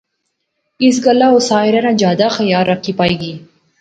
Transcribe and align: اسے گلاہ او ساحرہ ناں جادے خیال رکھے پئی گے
اسے 0.83 0.99
گلاہ 1.05 1.31
او 1.33 1.37
ساحرہ 1.49 1.81
ناں 1.85 1.95
جادے 2.01 2.27
خیال 2.35 2.65
رکھے 2.71 2.91
پئی 2.99 3.15
گے 3.21 3.33